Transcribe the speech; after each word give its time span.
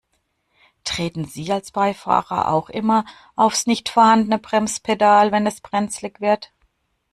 Treten 0.83 1.25
Sie 1.25 1.51
als 1.51 1.69
Beifahrer 1.71 2.47
auch 2.51 2.69
immer 2.71 3.05
aufs 3.35 3.67
nicht 3.67 3.87
vorhandene 3.87 4.39
Bremspedal, 4.39 5.31
wenn 5.31 5.45
es 5.45 5.61
brenzlig 5.61 6.19
wird? 6.21 6.51